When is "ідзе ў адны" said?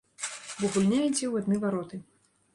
1.09-1.55